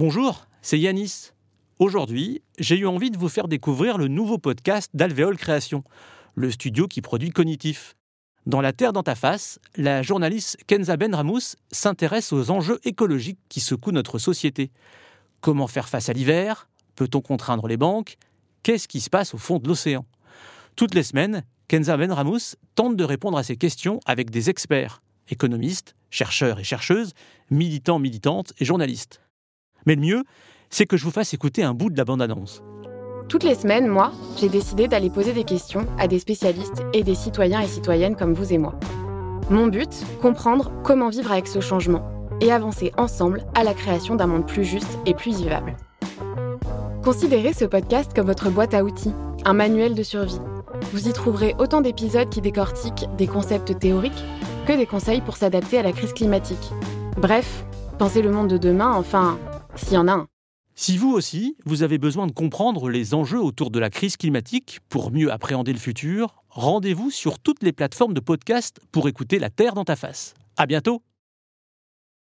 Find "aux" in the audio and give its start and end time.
12.32-12.52